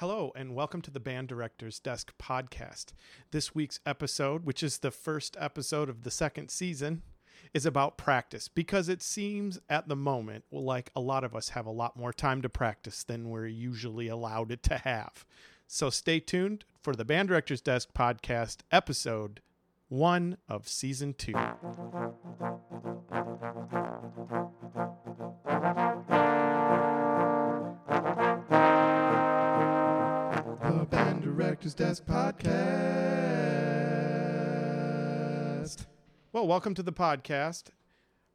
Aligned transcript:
Hello, 0.00 0.30
and 0.36 0.54
welcome 0.54 0.82
to 0.82 0.90
the 0.90 1.00
Band 1.00 1.28
Director's 1.28 1.78
Desk 1.78 2.12
podcast. 2.18 2.92
This 3.30 3.54
week's 3.54 3.80
episode, 3.86 4.44
which 4.44 4.62
is 4.62 4.76
the 4.76 4.90
first 4.90 5.38
episode 5.40 5.88
of 5.88 6.02
the 6.02 6.10
second 6.10 6.50
season, 6.50 7.00
is 7.54 7.64
about 7.64 7.96
practice 7.96 8.46
because 8.46 8.90
it 8.90 9.00
seems 9.00 9.58
at 9.70 9.88
the 9.88 9.96
moment 9.96 10.44
like 10.52 10.90
a 10.94 11.00
lot 11.00 11.24
of 11.24 11.34
us 11.34 11.48
have 11.48 11.64
a 11.64 11.70
lot 11.70 11.96
more 11.96 12.12
time 12.12 12.42
to 12.42 12.50
practice 12.50 13.04
than 13.04 13.30
we're 13.30 13.46
usually 13.46 14.06
allowed 14.06 14.52
it 14.52 14.62
to 14.64 14.76
have. 14.76 15.24
So 15.66 15.88
stay 15.88 16.20
tuned 16.20 16.66
for 16.82 16.94
the 16.94 17.06
Band 17.06 17.28
Director's 17.28 17.62
Desk 17.62 17.88
podcast, 17.94 18.58
episode 18.70 19.40
one 19.88 20.36
of 20.46 20.68
season 20.68 21.14
two. 21.14 21.32
Director's 31.56 31.74
Desk 31.74 32.04
podcast. 32.04 32.36
Well, 36.32 36.46
welcome 36.46 36.74
to 36.74 36.82
the 36.82 36.92
podcast. 36.92 37.68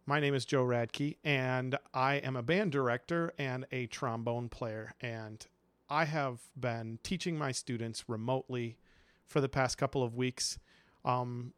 My 0.08 0.20
name 0.20 0.34
is 0.34 0.44
Joe 0.44 0.66
Radke, 0.66 1.18
and 1.24 1.78
I 1.94 2.16
am 2.16 2.36
a 2.36 2.42
band 2.42 2.72
director 2.72 3.32
and 3.38 3.68
a 3.72 3.86
trombone 3.86 4.50
player. 4.50 4.96
And 5.02 5.46
I 5.88 6.06
have 6.06 6.40
been 6.60 6.98
teaching 7.04 7.38
my 7.38 7.52
students 7.52 8.06
remotely 8.10 8.80
for 9.28 9.40
the 9.40 9.50
past 9.50 9.78
couple 9.78 10.02
of 10.02 10.16
weeks 10.16 10.58
um, 11.06 11.54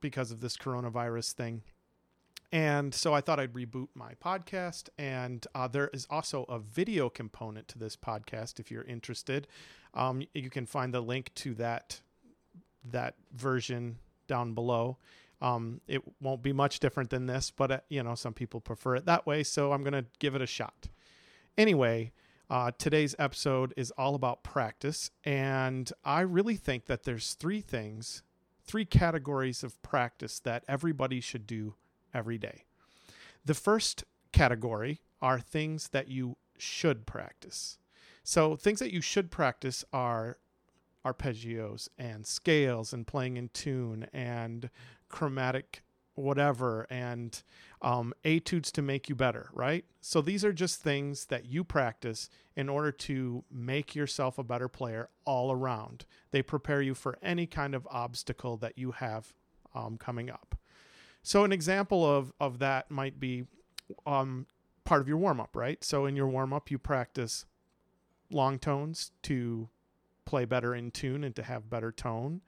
because 0.00 0.30
of 0.30 0.40
this 0.40 0.56
coronavirus 0.56 1.32
thing. 1.32 1.62
And 2.52 2.92
so 2.94 3.14
I 3.14 3.20
thought 3.20 3.38
I'd 3.38 3.52
reboot 3.52 3.88
my 3.94 4.14
podcast. 4.14 4.88
And 4.98 5.46
uh, 5.54 5.68
there 5.68 5.88
is 5.92 6.06
also 6.10 6.44
a 6.44 6.58
video 6.58 7.08
component 7.08 7.68
to 7.68 7.78
this 7.78 7.96
podcast 7.96 8.58
if 8.58 8.70
you're 8.70 8.84
interested. 8.84 9.46
Um, 9.94 10.22
you 10.34 10.50
can 10.50 10.66
find 10.66 10.92
the 10.92 11.00
link 11.00 11.32
to 11.36 11.54
that 11.54 12.00
that 12.84 13.14
version 13.34 13.98
down 14.26 14.54
below. 14.54 14.96
Um, 15.42 15.80
it 15.86 16.02
won't 16.20 16.42
be 16.42 16.52
much 16.52 16.80
different 16.80 17.10
than 17.10 17.26
this, 17.26 17.50
but 17.50 17.70
uh, 17.70 17.80
you 17.88 18.02
know 18.02 18.14
some 18.14 18.34
people 18.34 18.60
prefer 18.60 18.96
it 18.96 19.06
that 19.06 19.26
way, 19.26 19.42
so 19.42 19.72
I'm 19.72 19.82
gonna 19.82 20.04
give 20.18 20.34
it 20.34 20.42
a 20.42 20.46
shot. 20.46 20.88
Anyway, 21.56 22.12
uh, 22.48 22.70
today's 22.78 23.14
episode 23.18 23.72
is 23.76 23.90
all 23.92 24.14
about 24.14 24.42
practice, 24.42 25.10
and 25.24 25.90
I 26.04 26.20
really 26.20 26.56
think 26.56 26.86
that 26.86 27.04
there's 27.04 27.34
three 27.34 27.60
things, 27.60 28.22
three 28.64 28.84
categories 28.84 29.62
of 29.62 29.80
practice 29.82 30.40
that 30.40 30.64
everybody 30.68 31.20
should 31.20 31.46
do 31.46 31.74
every 32.14 32.38
day. 32.38 32.64
The 33.44 33.54
first 33.54 34.04
category 34.32 35.00
are 35.20 35.40
things 35.40 35.88
that 35.88 36.08
you 36.08 36.36
should 36.58 37.06
practice. 37.06 37.78
So 38.22 38.56
things 38.56 38.78
that 38.80 38.92
you 38.92 39.00
should 39.00 39.30
practice 39.30 39.84
are 39.92 40.38
arpeggios 41.04 41.88
and 41.98 42.26
scales 42.26 42.92
and 42.92 43.06
playing 43.06 43.36
in 43.36 43.48
tune 43.48 44.06
and 44.12 44.68
chromatic 45.08 45.82
whatever 46.14 46.86
and 46.90 47.42
um, 47.82 48.12
etudes 48.24 48.70
to 48.72 48.82
make 48.82 49.08
you 49.08 49.14
better, 49.14 49.48
right? 49.52 49.84
So 50.00 50.20
these 50.20 50.44
are 50.44 50.52
just 50.52 50.82
things 50.82 51.26
that 51.26 51.46
you 51.46 51.64
practice 51.64 52.28
in 52.54 52.68
order 52.68 52.92
to 52.92 53.44
make 53.50 53.94
yourself 53.94 54.38
a 54.38 54.44
better 54.44 54.68
player 54.68 55.08
all 55.24 55.50
around. 55.50 56.04
They 56.30 56.42
prepare 56.42 56.82
you 56.82 56.94
for 56.94 57.18
any 57.22 57.46
kind 57.46 57.74
of 57.74 57.88
obstacle 57.90 58.56
that 58.58 58.76
you 58.76 58.92
have 58.92 59.32
um, 59.74 59.96
coming 59.96 60.30
up. 60.30 60.56
So 61.22 61.44
an 61.44 61.52
example 61.52 62.04
of 62.04 62.32
of 62.40 62.58
that 62.60 62.90
might 62.90 63.20
be 63.20 63.46
um, 64.06 64.46
part 64.84 65.00
of 65.00 65.08
your 65.08 65.18
warm 65.18 65.40
up, 65.40 65.54
right? 65.54 65.82
So 65.84 66.06
in 66.06 66.16
your 66.16 66.28
warm 66.28 66.52
up, 66.52 66.70
you 66.70 66.78
practice 66.78 67.46
long 68.30 68.58
tones 68.58 69.12
to 69.22 69.68
play 70.24 70.44
better 70.44 70.74
in 70.74 70.90
tune 70.90 71.24
and 71.24 71.34
to 71.36 71.42
have 71.42 71.70
better 71.70 71.92
tone. 71.92 72.40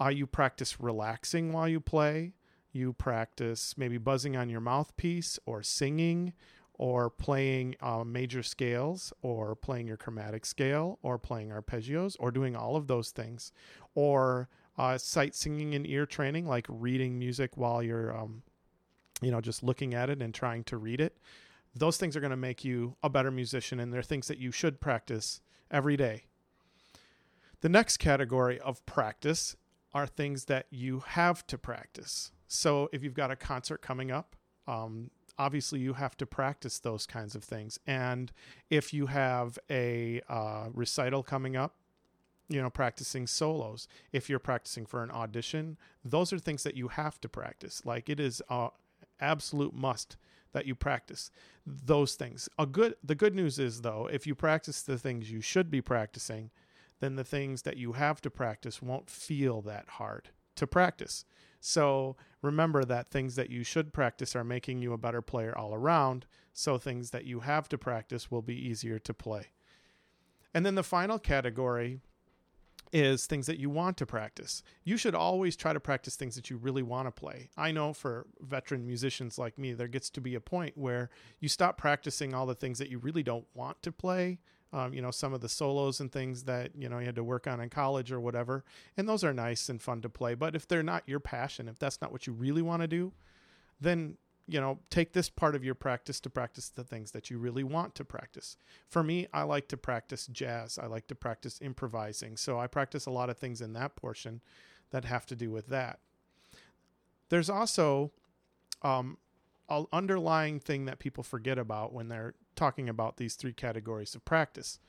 Uh, 0.00 0.08
you 0.08 0.26
practice 0.26 0.80
relaxing 0.80 1.52
while 1.52 1.68
you 1.68 1.80
play. 1.80 2.32
You 2.72 2.92
practice 2.92 3.74
maybe 3.76 3.98
buzzing 3.98 4.36
on 4.36 4.48
your 4.48 4.60
mouthpiece 4.60 5.38
or 5.46 5.62
singing 5.62 6.32
or 6.74 7.10
playing 7.10 7.76
uh, 7.80 8.04
major 8.04 8.42
scales 8.42 9.12
or 9.22 9.54
playing 9.54 9.86
your 9.86 9.96
chromatic 9.96 10.46
scale 10.46 10.98
or 11.02 11.18
playing 11.18 11.50
arpeggios 11.50 12.16
or 12.18 12.30
doing 12.30 12.56
all 12.56 12.76
of 12.76 12.86
those 12.86 13.10
things 13.10 13.52
or 13.94 14.48
uh, 14.80 14.96
sight 14.96 15.34
singing 15.34 15.74
and 15.74 15.86
ear 15.86 16.06
training 16.06 16.46
like 16.46 16.66
reading 16.70 17.18
music 17.18 17.54
while 17.56 17.82
you're 17.82 18.16
um, 18.16 18.42
you 19.20 19.30
know 19.30 19.40
just 19.40 19.62
looking 19.62 19.92
at 19.92 20.08
it 20.08 20.22
and 20.22 20.34
trying 20.34 20.64
to 20.64 20.78
read 20.78 21.02
it. 21.02 21.18
Those 21.74 21.98
things 21.98 22.16
are 22.16 22.20
going 22.20 22.30
to 22.30 22.36
make 22.36 22.64
you 22.64 22.96
a 23.02 23.10
better 23.10 23.30
musician 23.30 23.78
and 23.78 23.92
they're 23.92 24.02
things 24.02 24.26
that 24.28 24.38
you 24.38 24.50
should 24.50 24.80
practice 24.80 25.42
every 25.70 25.96
day. 25.96 26.24
The 27.60 27.68
next 27.68 27.98
category 27.98 28.58
of 28.58 28.84
practice 28.86 29.54
are 29.92 30.06
things 30.06 30.46
that 30.46 30.66
you 30.70 31.00
have 31.00 31.46
to 31.48 31.58
practice. 31.58 32.32
So 32.48 32.88
if 32.90 33.04
you've 33.04 33.14
got 33.14 33.30
a 33.30 33.36
concert 33.36 33.82
coming 33.82 34.10
up 34.10 34.34
um, 34.66 35.10
obviously 35.38 35.80
you 35.80 35.94
have 35.94 36.16
to 36.18 36.26
practice 36.26 36.78
those 36.78 37.06
kinds 37.06 37.34
of 37.34 37.42
things. 37.42 37.78
And 37.86 38.30
if 38.68 38.92
you 38.94 39.06
have 39.06 39.58
a 39.70 40.20
uh, 40.28 40.68
recital 40.72 41.22
coming 41.22 41.56
up 41.56 41.74
you 42.50 42.60
know 42.60 42.70
practicing 42.70 43.26
solos. 43.26 43.88
If 44.12 44.28
you're 44.28 44.38
practicing 44.38 44.84
for 44.84 45.02
an 45.02 45.10
audition 45.10 45.78
those 46.04 46.32
are 46.32 46.38
things 46.38 46.62
that 46.64 46.76
you 46.76 46.88
have 46.88 47.20
to 47.22 47.28
practice. 47.28 47.82
Like 47.84 48.08
it 48.08 48.20
is 48.20 48.42
a 48.50 48.68
absolute 49.20 49.74
must 49.74 50.16
that 50.52 50.66
you 50.66 50.74
practice 50.74 51.30
those 51.64 52.14
things. 52.14 52.48
A 52.58 52.66
good 52.66 52.96
the 53.02 53.14
good 53.14 53.34
news 53.34 53.58
is 53.58 53.82
though 53.82 54.08
if 54.12 54.26
you 54.26 54.34
practice 54.34 54.82
the 54.82 54.98
things 54.98 55.30
you 55.30 55.40
should 55.40 55.70
be 55.70 55.80
practicing 55.80 56.50
then 57.00 57.16
the 57.16 57.24
things 57.24 57.62
that 57.62 57.78
you 57.78 57.92
have 57.92 58.20
to 58.20 58.30
practice 58.30 58.82
won't 58.82 59.08
feel 59.08 59.62
that 59.62 59.88
hard 59.88 60.28
to 60.56 60.66
practice. 60.66 61.24
So 61.60 62.16
remember 62.42 62.84
that 62.84 63.10
things 63.10 63.36
that 63.36 63.50
you 63.50 63.64
should 63.64 63.92
practice 63.92 64.36
are 64.36 64.44
making 64.44 64.82
you 64.82 64.92
a 64.92 64.98
better 64.98 65.22
player 65.22 65.56
all 65.56 65.74
around 65.74 66.26
so 66.52 66.78
things 66.78 67.10
that 67.10 67.24
you 67.24 67.40
have 67.40 67.68
to 67.70 67.78
practice 67.78 68.30
will 68.30 68.42
be 68.42 68.54
easier 68.54 68.98
to 68.98 69.14
play. 69.14 69.48
And 70.52 70.66
then 70.66 70.74
the 70.74 70.82
final 70.82 71.18
category 71.18 72.00
is 72.92 73.26
things 73.26 73.46
that 73.46 73.58
you 73.58 73.70
want 73.70 73.96
to 73.98 74.06
practice. 74.06 74.62
You 74.84 74.96
should 74.96 75.14
always 75.14 75.56
try 75.56 75.72
to 75.72 75.80
practice 75.80 76.16
things 76.16 76.34
that 76.34 76.50
you 76.50 76.56
really 76.56 76.82
want 76.82 77.06
to 77.06 77.12
play. 77.12 77.50
I 77.56 77.70
know 77.72 77.92
for 77.92 78.26
veteran 78.40 78.86
musicians 78.86 79.38
like 79.38 79.58
me, 79.58 79.72
there 79.72 79.88
gets 79.88 80.10
to 80.10 80.20
be 80.20 80.34
a 80.34 80.40
point 80.40 80.76
where 80.76 81.10
you 81.38 81.48
stop 81.48 81.78
practicing 81.78 82.34
all 82.34 82.46
the 82.46 82.54
things 82.54 82.78
that 82.78 82.90
you 82.90 82.98
really 82.98 83.22
don't 83.22 83.46
want 83.54 83.82
to 83.82 83.92
play. 83.92 84.38
Um, 84.72 84.94
you 84.94 85.02
know, 85.02 85.10
some 85.10 85.32
of 85.32 85.40
the 85.40 85.48
solos 85.48 85.98
and 85.98 86.12
things 86.12 86.44
that, 86.44 86.70
you 86.76 86.88
know, 86.88 87.00
you 87.00 87.06
had 87.06 87.16
to 87.16 87.24
work 87.24 87.48
on 87.48 87.60
in 87.60 87.70
college 87.70 88.12
or 88.12 88.20
whatever. 88.20 88.64
And 88.96 89.08
those 89.08 89.24
are 89.24 89.32
nice 89.32 89.68
and 89.68 89.82
fun 89.82 90.00
to 90.02 90.08
play. 90.08 90.34
But 90.34 90.54
if 90.54 90.68
they're 90.68 90.84
not 90.84 91.02
your 91.06 91.18
passion, 91.18 91.68
if 91.68 91.78
that's 91.78 92.00
not 92.00 92.12
what 92.12 92.28
you 92.28 92.32
really 92.32 92.62
want 92.62 92.82
to 92.82 92.88
do, 92.88 93.12
then 93.80 94.16
you 94.50 94.60
know, 94.60 94.80
take 94.90 95.12
this 95.12 95.30
part 95.30 95.54
of 95.54 95.62
your 95.62 95.76
practice 95.76 96.18
to 96.20 96.28
practice 96.28 96.68
the 96.68 96.82
things 96.82 97.12
that 97.12 97.30
you 97.30 97.38
really 97.38 97.62
want 97.62 97.94
to 97.94 98.04
practice. 98.04 98.56
For 98.88 99.04
me, 99.04 99.28
I 99.32 99.44
like 99.44 99.68
to 99.68 99.76
practice 99.76 100.26
jazz. 100.26 100.76
I 100.76 100.86
like 100.86 101.06
to 101.06 101.14
practice 101.14 101.60
improvising. 101.62 102.36
So 102.36 102.58
I 102.58 102.66
practice 102.66 103.06
a 103.06 103.10
lot 103.10 103.30
of 103.30 103.38
things 103.38 103.60
in 103.60 103.74
that 103.74 103.94
portion 103.94 104.40
that 104.90 105.04
have 105.04 105.24
to 105.26 105.36
do 105.36 105.52
with 105.52 105.68
that. 105.68 106.00
There's 107.28 107.48
also 107.48 108.10
um, 108.82 109.18
an 109.68 109.86
underlying 109.92 110.58
thing 110.58 110.86
that 110.86 110.98
people 110.98 111.22
forget 111.22 111.56
about 111.56 111.92
when 111.92 112.08
they're 112.08 112.34
talking 112.56 112.88
about 112.88 113.18
these 113.18 113.36
three 113.36 113.52
categories 113.52 114.16
of 114.16 114.24
practice, 114.24 114.80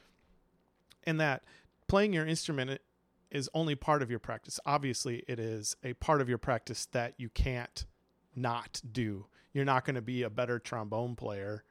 and 1.03 1.19
that 1.19 1.43
playing 1.88 2.13
your 2.13 2.25
instrument 2.25 2.81
is 3.29 3.47
only 3.53 3.75
part 3.75 4.01
of 4.01 4.09
your 4.09 4.19
practice. 4.19 4.59
Obviously, 4.66 5.23
it 5.28 5.39
is 5.39 5.75
a 5.83 5.93
part 5.93 6.19
of 6.19 6.28
your 6.28 6.39
practice 6.39 6.88
that 6.88 7.13
you 7.17 7.29
can't 7.29 7.85
not 8.36 8.81
do. 8.92 9.28
You're 9.53 9.66
not 9.66 9.86
going 9.86 9.96
to 9.96 10.02
be 10.02 10.24
a 10.24 10.30
better 10.30 10.59
trombone 10.59 11.16
player. 11.16 11.64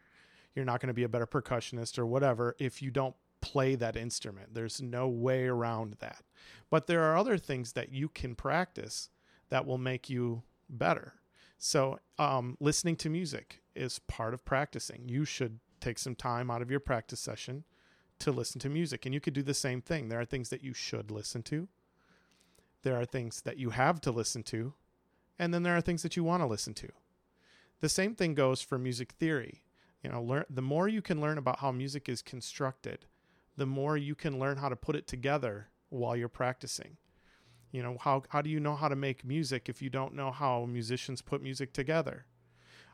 You're 0.55 0.65
not 0.65 0.81
going 0.81 0.89
to 0.89 0.95
be 0.95 1.05
a 1.05 1.09
better 1.09 1.27
percussionist 1.27 1.99
or 1.99 2.07
whatever 2.07 2.57
if 2.59 2.83
you 2.83 2.91
don't 2.91 3.15
play 3.41 3.75
that 3.77 3.97
instrument. 3.97 4.55
There's 4.55 4.83
no 4.83 5.09
way 5.09 5.47
around 5.47 5.97
that. 6.01 6.23
But 6.69 6.87
there 6.87 7.03
are 7.05 7.17
other 7.17 7.39
things 7.39 7.73
that 7.73 7.93
you 7.93 8.09
can 8.09 8.35
practice 8.35 9.09
that 9.49 9.67
will 9.67 9.79
make 9.79 10.11
you 10.11 10.43
better. 10.69 11.15
So, 11.59 11.99
um, 12.19 12.57
listening 12.61 12.97
to 12.97 13.11
music 13.11 13.61
is 13.75 13.99
part 13.99 14.35
of 14.35 14.45
practicing. 14.45 15.09
You 15.09 15.25
should 15.25 15.61
take 15.81 15.99
some 15.99 16.15
time 16.15 16.51
out 16.51 16.63
of 16.63 16.71
your 16.71 16.81
practice 16.81 17.21
session 17.21 17.65
to 18.21 18.31
listen 18.31 18.61
to 18.61 18.69
music. 18.69 19.05
And 19.05 19.15
you 19.15 19.21
could 19.21 19.35
do 19.35 19.43
the 19.43 19.55
same 19.55 19.81
thing. 19.81 20.09
There 20.09 20.21
are 20.21 20.25
things 20.25 20.51
that 20.51 20.63
you 20.63 20.75
should 20.75 21.11
listen 21.11 21.43
to, 21.45 21.69
there 22.83 22.99
are 22.99 23.05
things 23.05 23.43
that 23.43 23.59
you 23.59 23.71
have 23.71 24.01
to 24.03 24.11
listen 24.11 24.43
to, 24.45 24.73
and 25.41 25.55
then 25.55 25.63
there 25.63 25.75
are 25.75 25.81
things 25.81 26.03
that 26.03 26.17
you 26.17 26.23
want 26.23 26.43
to 26.43 26.47
listen 26.47 26.75
to. 26.75 26.89
The 27.81 27.89
same 27.89 28.15
thing 28.15 28.35
goes 28.35 28.61
for 28.61 28.79
music 28.79 29.13
theory. 29.13 29.65
You 30.05 30.11
know, 30.11 30.23
learn 30.23 30.45
the 30.51 30.61
more 30.61 30.87
you 30.87 31.01
can 31.01 31.19
learn 31.19 31.39
about 31.39 31.61
how 31.61 31.73
music 31.73 32.11
is 32.11 32.21
constructed, 32.21 33.07
the 33.57 33.65
more 33.65 33.97
you 33.97 34.15
can 34.15 34.39
learn 34.39 34.59
how 34.59 34.69
to 34.69 34.77
put 34.77 34.97
it 34.97 35.07
together 35.07 35.69
while 35.89 36.15
you're 36.15 36.29
practicing. 36.29 36.99
You 37.73 37.83
know, 37.83 37.97
how 37.99 38.23
how 38.29 38.43
do 38.43 38.51
you 38.51 38.61
know 38.61 38.77
how 38.77 38.89
to 38.89 38.97
make 38.97 39.25
music 39.25 39.71
if 39.71 39.81
you 39.81 39.89
don't 39.89 40.15
know 40.15 40.31
how 40.31 40.67
musicians 40.67 41.23
put 41.23 41.43
music 41.43 41.73
together? 41.73 42.27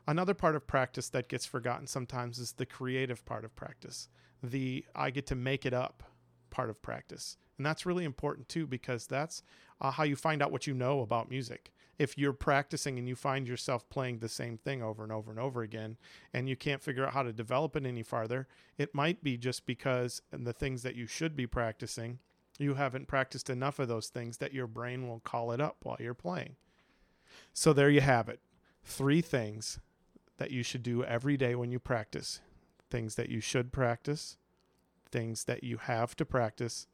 Another 0.07 0.33
part 0.33 0.55
of 0.55 0.67
practice 0.67 1.09
that 1.09 1.27
gets 1.27 1.45
forgotten 1.45 1.85
sometimes 1.85 2.39
is 2.39 2.53
the 2.53 2.65
creative 2.65 3.25
part 3.25 3.43
of 3.43 3.57
practice. 3.57 4.07
The 4.41 4.85
I 4.95 5.09
get 5.09 5.27
to 5.27 5.35
make 5.35 5.65
it 5.65 5.73
up 5.73 6.01
part 6.49 6.69
of 6.69 6.81
practice. 6.81 7.35
And 7.57 7.65
that's 7.65 7.85
really 7.85 8.05
important 8.05 8.47
too, 8.47 8.65
because 8.67 9.05
that's 9.05 9.43
uh, 9.81 9.91
how 9.91 10.03
you 10.03 10.15
find 10.15 10.41
out 10.41 10.51
what 10.51 10.65
you 10.65 10.73
know 10.73 11.01
about 11.01 11.29
music. 11.29 11.73
If 11.97 12.17
you're 12.17 12.33
practicing 12.33 12.99
and 12.99 13.07
you 13.07 13.15
find 13.15 13.47
yourself 13.47 13.89
playing 13.89 14.19
the 14.19 14.29
same 14.29 14.57
thing 14.57 14.83
over 14.83 15.03
and 15.03 15.11
over 15.11 15.31
and 15.31 15.39
over 15.39 15.61
again, 15.63 15.97
and 16.33 16.47
you 16.47 16.55
can't 16.55 16.81
figure 16.81 17.05
out 17.05 17.13
how 17.13 17.23
to 17.23 17.33
develop 17.33 17.75
it 17.75 17.85
any 17.85 18.03
farther, 18.03 18.47
it 18.77 18.93
might 18.93 19.23
be 19.23 19.37
just 19.37 19.65
because 19.65 20.21
the 20.31 20.53
things 20.53 20.83
that 20.83 20.95
you 20.95 21.07
should 21.07 21.35
be 21.35 21.47
practicing, 21.47 22.19
you 22.59 22.75
haven't 22.75 23.07
practiced 23.07 23.49
enough 23.49 23.79
of 23.79 23.87
those 23.87 24.09
things 24.09 24.37
that 24.37 24.53
your 24.53 24.67
brain 24.67 25.07
will 25.07 25.19
call 25.19 25.51
it 25.51 25.59
up 25.59 25.77
while 25.83 25.97
you're 25.99 26.13
playing. 26.13 26.55
So 27.53 27.73
there 27.73 27.89
you 27.89 28.01
have 28.01 28.29
it. 28.29 28.39
Three 28.83 29.21
things 29.21 29.79
that 30.37 30.51
you 30.51 30.63
should 30.63 30.83
do 30.83 31.03
every 31.03 31.35
day 31.35 31.55
when 31.55 31.71
you 31.71 31.79
practice 31.79 32.41
things 32.89 33.15
that 33.15 33.29
you 33.29 33.41
should 33.41 33.71
practice, 33.73 34.37
things 35.11 35.43
that 35.45 35.63
you 35.63 35.77
have 35.77 36.15
to 36.15 36.25
practice, 36.25 36.87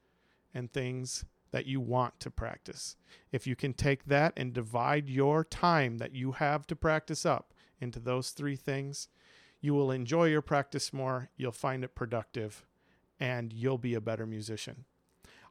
and 0.53 0.71
things 0.71 1.25
that 1.53 1.67
you 1.67 1.79
want 1.79 2.19
to 2.19 2.31
practice. 2.31 2.97
If 3.31 3.45
you 3.45 3.55
can 3.55 3.73
take 3.73 4.05
that 4.05 4.33
and 4.35 4.53
divide 4.53 5.07
your 5.07 5.43
time 5.43 5.99
that 5.99 6.15
you 6.15 6.33
have 6.33 6.65
to 6.67 6.75
practice 6.75 7.25
up 7.25 7.53
into 7.79 7.99
those 7.99 8.31
three 8.31 8.55
things, 8.55 9.07
you 9.61 9.75
will 9.75 9.91
enjoy 9.91 10.25
your 10.25 10.41
practice 10.41 10.91
more, 10.91 11.29
you'll 11.37 11.51
find 11.51 11.83
it 11.83 11.93
productive, 11.93 12.65
and 13.19 13.53
you'll 13.53 13.77
be 13.77 13.93
a 13.93 14.01
better 14.01 14.25
musician. 14.25 14.85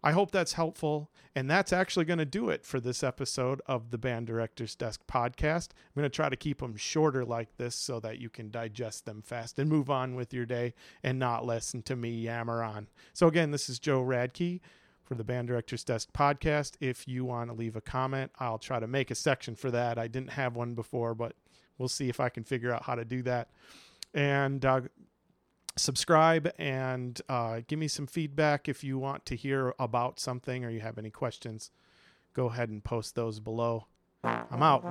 I 0.05 0.11
hope 0.11 0.33
that's 0.33 0.55
helpful. 0.55 1.13
And 1.37 1.49
that's 1.49 1.73
actually 1.73 2.05
going 2.05 2.19
to 2.19 2.25
do 2.25 2.51
it 2.51 2.65
for 2.65 2.81
this 2.81 3.05
episode 3.05 3.63
of 3.67 3.91
the 3.91 3.99
Band 3.99 4.27
Director's 4.27 4.75
Desk 4.75 5.01
podcast. 5.07 5.69
I'm 5.71 6.01
going 6.01 6.11
to 6.11 6.11
try 6.11 6.29
to 6.29 6.37
keep 6.37 6.59
them 6.59 6.77
shorter 6.77 7.25
like 7.25 7.57
this 7.57 7.77
so 7.77 8.01
that 8.01 8.19
you 8.19 8.29
can 8.29 8.51
digest 8.51 9.07
them 9.07 9.23
fast 9.23 9.61
and 9.61 9.71
move 9.71 9.89
on 9.89 10.17
with 10.17 10.35
your 10.35 10.45
day 10.45 10.75
and 11.05 11.21
not 11.21 11.47
listen 11.47 11.83
to 11.83 11.95
me 11.95 12.11
yammer 12.11 12.63
on. 12.63 12.89
So, 13.13 13.29
again, 13.29 13.53
this 13.53 13.69
is 13.69 13.79
Joe 13.79 14.03
Radke 14.03 14.61
for 15.13 15.19
the 15.19 15.25
Band 15.25 15.47
Director's 15.47 15.85
Desk 15.85 16.11
podcast. 16.15 16.73
If 16.81 17.07
you 17.07 17.27
want 17.27 17.51
to 17.51 17.55
leave 17.55 17.77
a 17.77 17.83
comment, 17.83 18.33
I'll 18.41 18.57
try 18.57 18.81
to 18.81 18.87
make 18.87 19.11
a 19.11 19.15
section 19.15 19.55
for 19.55 19.71
that. 19.71 19.99
I 19.99 20.09
didn't 20.09 20.31
have 20.31 20.57
one 20.57 20.73
before, 20.73 21.15
but 21.15 21.35
we'll 21.77 21.91
see 21.91 22.09
if 22.09 22.19
I 22.19 22.31
can 22.31 22.45
figure 22.45 22.73
out 22.73 22.85
how 22.85 22.95
to 22.95 23.05
do 23.05 23.23
that. 23.25 23.51
And 24.15 24.65
uh, 24.65 24.81
subscribe 25.77 26.51
and 26.57 27.21
uh, 27.29 27.61
give 27.69 27.79
me 27.79 27.89
some 27.89 28.07
feedback 28.07 28.71
if 28.71 28.83
you 28.83 28.99
want 28.99 29.27
to 29.27 29.37
hear 29.37 29.75
about 29.79 30.19
something 30.19 30.65
or 30.65 30.71
you 30.71 30.81
have 30.81 30.97
any 30.97 31.11
questions. 31.11 31.71
Go 32.33 32.47
ahead 32.47 32.71
and 32.71 32.83
post 32.83 33.15
those 33.15 33.39
below. 33.39 33.89
I'm 34.25 34.63
out. 34.63 34.83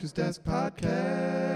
Band 0.00 0.14
Desk 0.14 0.42
Podcast. 0.42 1.49